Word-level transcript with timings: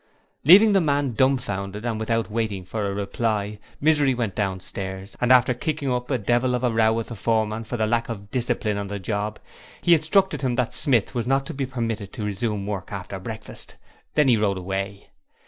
Leaving 0.43 0.73
the 0.73 0.81
man 0.81 1.13
dumbfounded 1.13 1.85
and 1.85 1.99
without 1.99 2.27
waiting 2.31 2.65
for 2.65 2.87
a 2.87 2.91
reply, 2.91 3.59
Misery 3.79 4.15
went 4.15 4.33
downstairs 4.33 5.15
and 5.21 5.31
after 5.31 5.53
kicking 5.53 5.91
up 5.91 6.09
a 6.09 6.17
devil 6.17 6.55
of 6.55 6.63
a 6.63 6.71
row 6.71 6.91
with 6.91 7.09
the 7.09 7.15
foreman 7.15 7.63
for 7.63 7.77
the 7.77 7.85
lack 7.85 8.09
of 8.09 8.31
discipline 8.31 8.77
on 8.77 8.87
the 8.87 8.97
job, 8.97 9.37
he 9.83 9.93
instructed 9.93 10.41
him 10.41 10.55
that 10.55 10.73
Smith 10.73 11.13
was 11.13 11.27
not 11.27 11.45
to 11.45 11.53
be 11.53 11.67
permitted 11.67 12.11
to 12.13 12.25
resume 12.25 12.65
work 12.65 12.91
after 12.91 13.19
breakfast. 13.19 13.75
Then 14.15 14.27
he 14.27 14.37
rode 14.37 14.57
away. 14.57 15.11